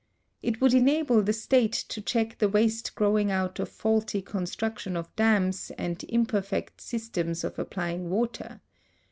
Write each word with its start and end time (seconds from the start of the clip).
It 0.41 0.59
would 0.59 0.73
en 0.73 0.89
able 0.89 1.21
the 1.21 1.31
state 1.31 1.73
to 1.73 2.01
check 2.01 2.39
the 2.39 2.49
waste 2.49 2.95
growing 2.95 3.29
out 3.29 3.59
of 3.59 3.69
faulty 3.69 4.23
construc 4.23 4.79
tion 4.79 4.97
of 4.97 5.15
dams 5.15 5.71
and 5.77 6.03
imperfect 6.05 6.81
systems 6.81 7.43
of 7.43 7.59
applying 7.59 8.09
water. 8.09 8.61